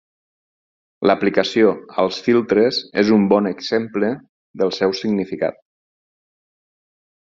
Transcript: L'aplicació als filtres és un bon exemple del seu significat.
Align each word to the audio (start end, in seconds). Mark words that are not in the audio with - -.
L'aplicació 1.09 1.73
als 2.05 2.23
filtres 2.29 2.81
és 3.03 3.13
un 3.19 3.29
bon 3.35 3.53
exemple 3.53 4.13
del 4.65 4.77
seu 4.83 4.99
significat. 5.05 5.65